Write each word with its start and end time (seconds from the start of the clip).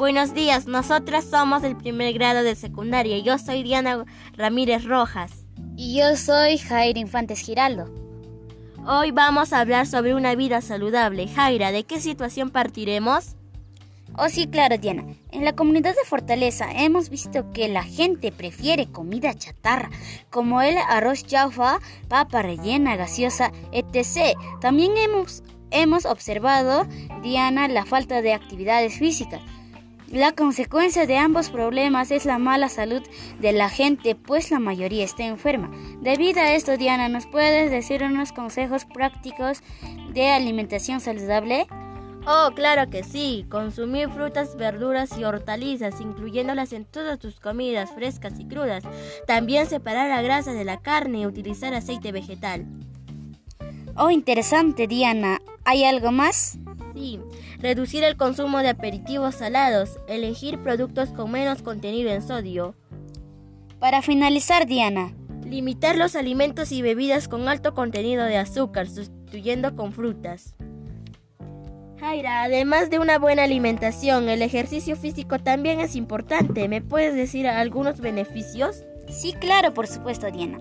Buenos 0.00 0.32
días, 0.32 0.66
nosotras 0.66 1.26
somos 1.26 1.60
del 1.60 1.76
primer 1.76 2.14
grado 2.14 2.42
de 2.42 2.54
secundaria. 2.54 3.18
Yo 3.18 3.36
soy 3.36 3.62
Diana 3.62 4.06
Ramírez 4.34 4.84
Rojas. 4.86 5.44
Y 5.76 5.98
yo 5.98 6.16
soy 6.16 6.56
Jair 6.56 6.96
Infantes 6.96 7.40
Giraldo. 7.40 7.84
Hoy 8.86 9.10
vamos 9.10 9.52
a 9.52 9.60
hablar 9.60 9.86
sobre 9.86 10.14
una 10.14 10.34
vida 10.34 10.62
saludable. 10.62 11.28
Jaira, 11.28 11.70
¿de 11.70 11.84
qué 11.84 12.00
situación 12.00 12.48
partiremos? 12.48 13.36
Oh 14.16 14.30
sí, 14.30 14.46
claro, 14.46 14.78
Diana. 14.78 15.04
En 15.32 15.44
la 15.44 15.54
comunidad 15.54 15.94
de 15.94 16.08
Fortaleza 16.08 16.72
hemos 16.72 17.10
visto 17.10 17.52
que 17.52 17.68
la 17.68 17.82
gente 17.82 18.32
prefiere 18.32 18.90
comida 18.90 19.34
chatarra, 19.34 19.90
como 20.30 20.62
el 20.62 20.78
arroz 20.78 21.26
chaufa, 21.26 21.78
papa 22.08 22.40
rellena, 22.40 22.96
gaseosa, 22.96 23.52
etc. 23.70 24.34
También 24.62 24.96
hemos, 24.96 25.42
hemos 25.70 26.06
observado, 26.06 26.86
Diana, 27.22 27.68
la 27.68 27.84
falta 27.84 28.22
de 28.22 28.32
actividades 28.32 28.94
físicas. 28.98 29.42
La 30.10 30.32
consecuencia 30.32 31.06
de 31.06 31.16
ambos 31.18 31.50
problemas 31.50 32.10
es 32.10 32.24
la 32.24 32.38
mala 32.38 32.68
salud 32.68 33.00
de 33.38 33.52
la 33.52 33.68
gente, 33.68 34.16
pues 34.16 34.50
la 34.50 34.58
mayoría 34.58 35.04
está 35.04 35.24
enferma. 35.24 35.70
Debido 36.00 36.40
a 36.40 36.52
esto, 36.52 36.76
Diana, 36.76 37.08
¿nos 37.08 37.26
puedes 37.26 37.70
decir 37.70 38.02
unos 38.02 38.32
consejos 38.32 38.86
prácticos 38.86 39.62
de 40.12 40.30
alimentación 40.30 41.00
saludable? 41.00 41.68
Oh, 42.26 42.50
claro 42.56 42.90
que 42.90 43.04
sí. 43.04 43.46
Consumir 43.48 44.10
frutas, 44.10 44.56
verduras 44.56 45.16
y 45.16 45.22
hortalizas, 45.22 46.00
incluyéndolas 46.00 46.72
en 46.72 46.86
todas 46.86 47.20
tus 47.20 47.38
comidas 47.38 47.92
frescas 47.92 48.40
y 48.40 48.48
crudas. 48.48 48.82
También 49.28 49.66
separar 49.66 50.08
la 50.08 50.22
grasa 50.22 50.52
de 50.52 50.64
la 50.64 50.80
carne 50.82 51.20
y 51.20 51.26
utilizar 51.26 51.72
aceite 51.72 52.10
vegetal. 52.10 52.66
Oh, 53.96 54.10
interesante, 54.10 54.88
Diana. 54.88 55.40
¿Hay 55.64 55.84
algo 55.84 56.10
más? 56.10 56.58
Reducir 57.60 58.04
el 58.04 58.16
consumo 58.16 58.60
de 58.60 58.70
aperitivos 58.70 59.34
salados, 59.34 59.98
elegir 60.08 60.58
productos 60.62 61.10
con 61.10 61.30
menos 61.30 61.60
contenido 61.60 62.10
en 62.10 62.22
sodio. 62.22 62.74
Para 63.78 64.00
finalizar, 64.00 64.66
Diana. 64.66 65.12
Limitar 65.44 65.96
los 65.96 66.16
alimentos 66.16 66.72
y 66.72 66.80
bebidas 66.80 67.28
con 67.28 67.48
alto 67.48 67.74
contenido 67.74 68.24
de 68.24 68.38
azúcar, 68.38 68.88
sustituyendo 68.88 69.76
con 69.76 69.92
frutas. 69.92 70.54
Jaira, 71.98 72.44
además 72.44 72.88
de 72.88 72.98
una 72.98 73.18
buena 73.18 73.42
alimentación, 73.42 74.30
el 74.30 74.40
ejercicio 74.40 74.96
físico 74.96 75.38
también 75.38 75.80
es 75.80 75.96
importante. 75.96 76.66
¿Me 76.66 76.80
puedes 76.80 77.14
decir 77.14 77.46
algunos 77.46 78.00
beneficios? 78.00 78.84
Sí, 79.10 79.34
claro, 79.34 79.74
por 79.74 79.86
supuesto, 79.86 80.30
Diana. 80.30 80.60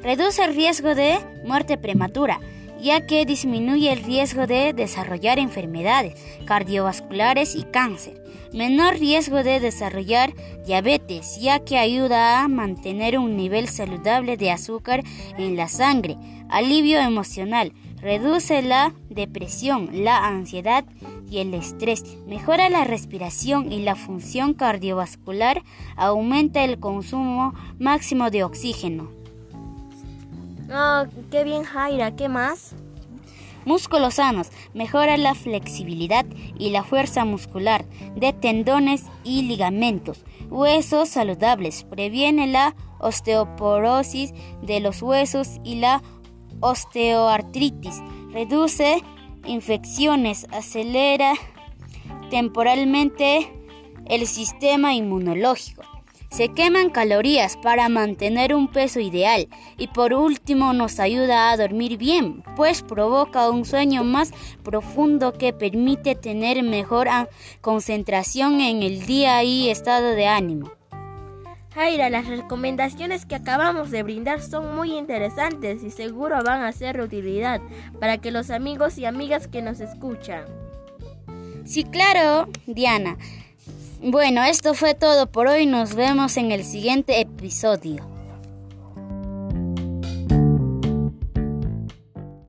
Reduce 0.00 0.42
el 0.42 0.56
riesgo 0.56 0.96
de 0.96 1.18
muerte 1.44 1.78
prematura 1.78 2.40
ya 2.82 3.06
que 3.06 3.24
disminuye 3.24 3.92
el 3.92 4.02
riesgo 4.02 4.46
de 4.46 4.72
desarrollar 4.72 5.38
enfermedades 5.38 6.14
cardiovasculares 6.44 7.54
y 7.54 7.62
cáncer. 7.62 8.22
Menor 8.52 8.98
riesgo 8.98 9.42
de 9.42 9.60
desarrollar 9.60 10.34
diabetes, 10.66 11.38
ya 11.40 11.60
que 11.60 11.78
ayuda 11.78 12.42
a 12.42 12.48
mantener 12.48 13.18
un 13.18 13.36
nivel 13.36 13.68
saludable 13.68 14.36
de 14.36 14.50
azúcar 14.50 15.02
en 15.38 15.56
la 15.56 15.68
sangre. 15.68 16.18
Alivio 16.50 17.00
emocional. 17.00 17.72
Reduce 18.02 18.62
la 18.62 18.94
depresión, 19.08 20.04
la 20.04 20.26
ansiedad 20.26 20.84
y 21.30 21.38
el 21.38 21.54
estrés. 21.54 22.04
Mejora 22.26 22.68
la 22.68 22.84
respiración 22.84 23.70
y 23.70 23.80
la 23.80 23.94
función 23.94 24.54
cardiovascular. 24.54 25.62
Aumenta 25.96 26.64
el 26.64 26.80
consumo 26.80 27.54
máximo 27.78 28.30
de 28.30 28.42
oxígeno. 28.42 29.21
Oh, 30.74 31.04
qué 31.30 31.44
bien 31.44 31.64
Jaira, 31.64 32.16
¿qué 32.16 32.28
más? 32.28 32.74
Músculos 33.64 34.14
sanos, 34.14 34.50
mejora 34.74 35.16
la 35.16 35.34
flexibilidad 35.34 36.24
y 36.58 36.70
la 36.70 36.82
fuerza 36.82 37.24
muscular 37.24 37.84
de 38.16 38.32
tendones 38.32 39.04
y 39.22 39.42
ligamentos. 39.42 40.24
Huesos 40.48 41.10
saludables, 41.10 41.84
previene 41.84 42.46
la 42.46 42.74
osteoporosis 43.00 44.32
de 44.62 44.80
los 44.80 45.02
huesos 45.02 45.60
y 45.62 45.76
la 45.76 46.02
osteoartritis. 46.60 48.00
Reduce 48.32 49.02
infecciones, 49.44 50.46
acelera 50.52 51.34
temporalmente 52.30 53.52
el 54.06 54.26
sistema 54.26 54.94
inmunológico. 54.94 55.82
Se 56.32 56.48
queman 56.48 56.88
calorías 56.88 57.58
para 57.58 57.90
mantener 57.90 58.54
un 58.54 58.66
peso 58.66 59.00
ideal 59.00 59.48
y 59.76 59.88
por 59.88 60.14
último 60.14 60.72
nos 60.72 60.98
ayuda 60.98 61.50
a 61.50 61.56
dormir 61.58 61.98
bien, 61.98 62.42
pues 62.56 62.82
provoca 62.82 63.50
un 63.50 63.66
sueño 63.66 64.02
más 64.02 64.32
profundo 64.62 65.34
que 65.34 65.52
permite 65.52 66.14
tener 66.14 66.62
mejor 66.62 67.06
concentración 67.60 68.62
en 68.62 68.82
el 68.82 69.04
día 69.04 69.44
y 69.44 69.68
estado 69.68 70.14
de 70.14 70.26
ánimo. 70.26 70.72
Jaira, 71.74 72.08
las 72.08 72.26
recomendaciones 72.26 73.26
que 73.26 73.34
acabamos 73.34 73.90
de 73.90 74.02
brindar 74.02 74.40
son 74.40 74.74
muy 74.74 74.96
interesantes 74.96 75.82
y 75.82 75.90
seguro 75.90 76.42
van 76.42 76.62
a 76.62 76.72
ser 76.72 76.96
de 76.96 77.04
utilidad 77.04 77.60
para 78.00 78.16
que 78.16 78.30
los 78.30 78.48
amigos 78.48 78.96
y 78.96 79.04
amigas 79.04 79.48
que 79.48 79.60
nos 79.60 79.80
escuchan. 79.80 80.46
Sí, 81.66 81.84
claro, 81.84 82.48
Diana. 82.66 83.18
Bueno, 84.04 84.42
esto 84.42 84.74
fue 84.74 84.94
todo 84.94 85.30
por 85.30 85.46
hoy. 85.46 85.64
Nos 85.64 85.94
vemos 85.94 86.36
en 86.36 86.50
el 86.50 86.64
siguiente 86.64 87.20
episodio. 87.20 88.11